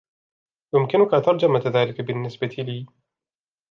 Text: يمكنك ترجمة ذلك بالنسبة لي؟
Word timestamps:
يمكنك 0.73 1.11
ترجمة 1.25 1.63
ذلك 1.75 2.01
بالنسبة 2.01 2.55
لي؟ 2.57 2.85